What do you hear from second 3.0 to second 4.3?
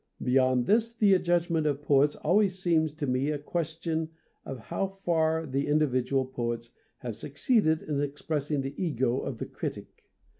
me a question